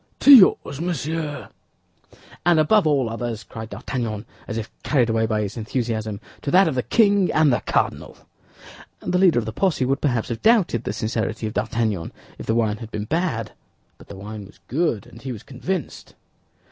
[0.21, 1.49] "To yours, monsieur."
[2.43, 6.67] "And above all others," cried D'Artagnan, as if carried away by his enthusiasm, "to that
[6.67, 8.17] of the king and the cardinal."
[9.01, 12.55] The leader of the posse would perhaps have doubted the sincerity of D'Artagnan if the
[12.55, 13.51] wine had been bad;
[13.99, 16.15] but the wine was good, and he was convinced.